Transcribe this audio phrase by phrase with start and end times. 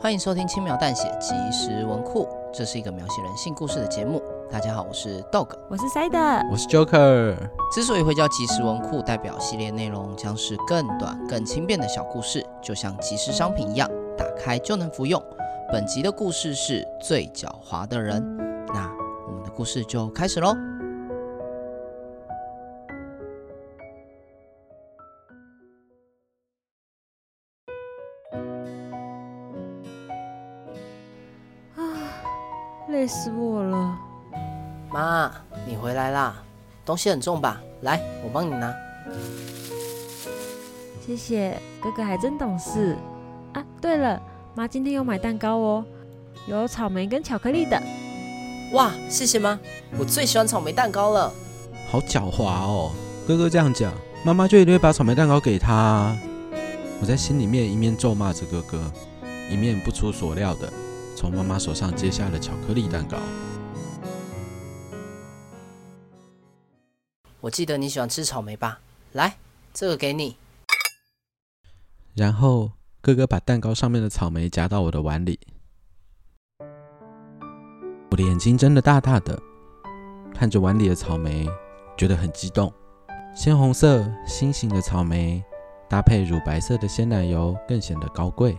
[0.00, 4.22] 欢迎收听轻描淡写即时文库，这是一个描写人性故事的节目。
[4.48, 7.36] 大家好，我是 Dog，我是 Side，我是 Joker。
[7.74, 15.20] 之所以会叫即时文库，代表系列内容将是更短、更轻便的小故事，就像即时商品一样，打开就能服用。
[15.72, 18.22] 本集的故事是最狡猾的人，
[18.72, 18.88] 那
[19.26, 20.54] 我们的故事就开始喽。
[32.90, 33.98] 累死我了！
[34.90, 35.30] 妈，
[35.66, 36.36] 你回来啦，
[36.86, 37.60] 东西很重吧？
[37.82, 38.74] 来，我帮你拿。
[41.04, 42.96] 谢谢，哥哥还真懂事
[43.52, 43.62] 啊！
[43.80, 44.20] 对了，
[44.54, 45.84] 妈今天有买蛋糕哦，
[46.46, 47.78] 有草莓跟巧克力的。
[48.72, 49.58] 哇，谢谢妈，
[49.98, 51.32] 我最喜欢草莓蛋糕了。
[51.90, 52.92] 好狡猾哦，
[53.26, 53.92] 哥哥这样讲，
[54.24, 56.16] 妈妈就一定会把草莓蛋糕给他。
[57.00, 58.90] 我在心里面一面咒骂着哥哥，
[59.50, 60.72] 一面不出所料的。
[61.18, 63.18] 从妈妈手上接下了巧克力蛋糕。
[67.40, 68.78] 我记得你喜欢吃草莓吧？
[69.14, 69.36] 来，
[69.74, 70.36] 这个给你。
[72.14, 72.70] 然后
[73.00, 75.40] 哥哥把蛋糕上面的草莓夹到我的碗里，
[78.12, 79.36] 我的眼睛睁得大大的，
[80.32, 81.48] 看着碗里的草莓，
[81.96, 82.72] 觉得很激动。
[83.34, 85.42] 鲜红色心形的草莓
[85.88, 88.56] 搭配乳白色的鲜奶油，更显得高贵。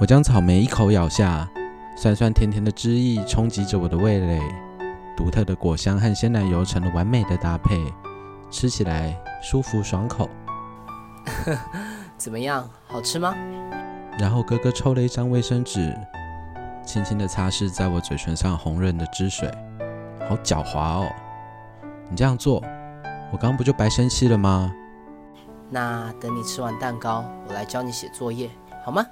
[0.00, 1.48] 我将草莓一口咬下，
[1.96, 4.40] 酸酸甜甜的汁液冲击着我的味蕾，
[5.16, 7.80] 独特的果香和鲜奶油成了完美的搭配，
[8.50, 10.28] 吃起来舒服爽口。
[12.18, 13.34] 怎么样，好吃吗？
[14.18, 15.96] 然后哥哥抽了一张卫生纸，
[16.84, 19.48] 轻轻地擦拭在我嘴唇上红润的汁水。
[20.28, 21.08] 好狡猾哦！
[22.10, 22.56] 你这样做，
[23.30, 24.74] 我刚刚不就白生气了吗？
[25.70, 28.50] 那等你吃完蛋糕，我来教你写作业，
[28.84, 29.04] 好吗？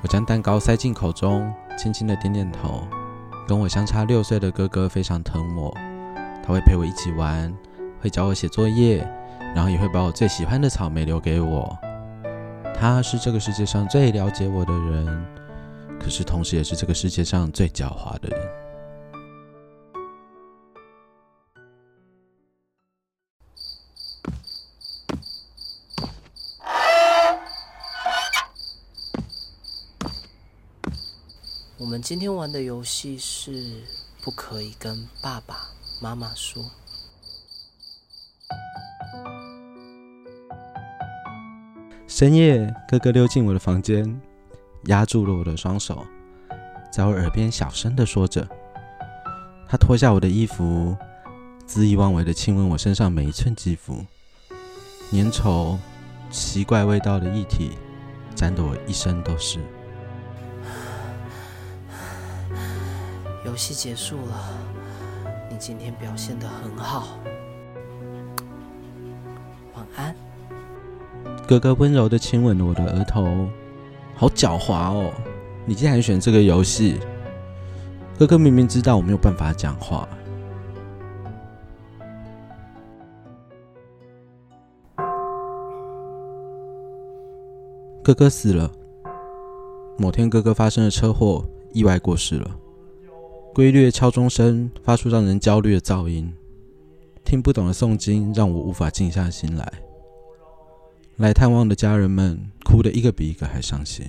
[0.00, 2.86] 我将蛋糕塞进口中，轻轻的点点头。
[3.46, 5.74] 跟我相差六岁的哥哥非常疼我，
[6.44, 7.52] 他会陪我一起玩，
[8.00, 8.98] 会教我写作业，
[9.54, 11.76] 然后也会把我最喜欢的草莓留给我。
[12.78, 15.26] 他是这个世界上最了解我的人，
[15.98, 18.67] 可是同时也是这个世界上最狡猾的人。
[31.80, 33.84] 我们今天玩的游戏是
[34.24, 35.68] 不可以跟爸爸
[36.02, 36.60] 妈妈说。
[42.08, 44.20] 深夜，哥哥溜进我的房间，
[44.86, 46.04] 压住了我的双手，
[46.90, 48.44] 在我耳边小声的说着。
[49.68, 50.96] 他脱下我的衣服，
[51.64, 54.04] 恣意妄为的亲吻我身上每一寸肌肤，
[55.12, 55.78] 粘稠、
[56.28, 57.78] 奇怪味道的液体
[58.34, 59.60] 沾得我一身都是。
[63.48, 64.58] 游戏结束了，
[65.50, 67.08] 你今天表现得很好，
[69.74, 70.14] 晚安。
[71.46, 73.48] 哥哥温柔地亲吻了我的额头，
[74.14, 75.10] 好狡猾哦！
[75.64, 77.00] 你竟然选这个游戏。
[78.18, 80.06] 哥哥明明知道我没有办法讲话。
[88.04, 88.70] 哥哥死了。
[89.96, 91.42] 某天，哥哥发生了车祸，
[91.72, 92.50] 意外过世了。
[93.54, 96.32] 规律的敲钟声发出让人焦虑的噪音，
[97.24, 99.72] 听不懂的诵经让我无法静下心来。
[101.16, 104.06] 来探望的家人们哭得一个比一个还伤心。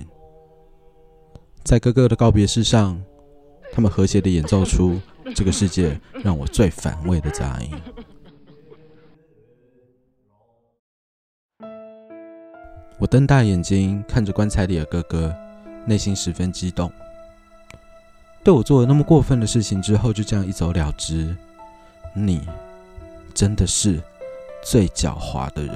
[1.64, 3.02] 在哥哥的告别式上，
[3.72, 5.00] 他们和谐地演奏出
[5.34, 7.70] 这个世界让我最反胃的杂音。
[13.00, 15.34] 我瞪大眼睛看着棺材里的哥哥，
[15.86, 16.90] 内心十分激动。
[18.42, 21.36] 对我做了那么过分的事情之后，就这样一走了之。
[22.14, 22.40] 你
[23.34, 24.00] 真的是
[24.64, 25.74] 最狡猾的人。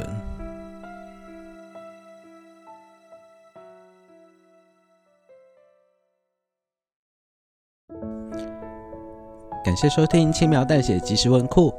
[9.64, 11.70] 感谢收听《轻描淡写即时文库》，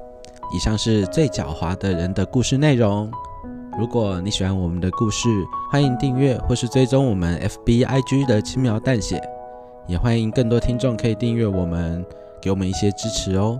[0.56, 3.12] 以上是最狡猾的人的故事内容。
[3.78, 5.28] 如果你喜欢我们的故事，
[5.72, 9.22] 欢迎订阅或是追踪我们 FB IG 的轻描淡写，
[9.88, 12.04] 也欢迎更多听众可以订阅我们，
[12.42, 13.60] 给我们一些支持哦。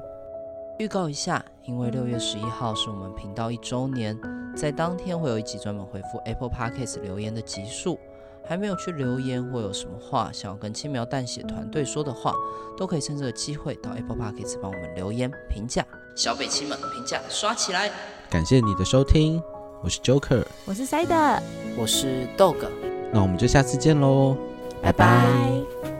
[0.80, 4.18] 预告一下，因为六月十一号是我们频道一周年，
[4.56, 8.00] 在当天会有一集专门回复 Apple Podcast 留言的集数。
[8.48, 12.31] 还没有去留言或有什么话想要跟轻描淡写团队说的话，
[12.78, 15.83] 都可以趁这个机会到 Apple Podcast 帮我们留言评价。
[16.16, 17.89] 小北亲们评价刷起来！
[18.30, 19.42] 感谢你的收听。
[19.81, 21.42] 我是 Joker，我是 Side，
[21.75, 22.68] 我是 Dog，
[23.12, 24.38] 那我们就下次见喽，
[24.80, 25.94] 拜拜。